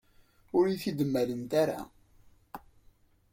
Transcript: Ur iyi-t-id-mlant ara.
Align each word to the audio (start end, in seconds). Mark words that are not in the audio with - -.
Ur 0.57 0.65
iyi-t-id-mlant 0.67 1.51
ara. 1.61 1.79